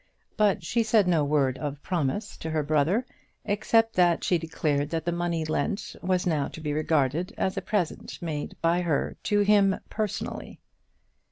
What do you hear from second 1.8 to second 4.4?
promise to her brother, except that she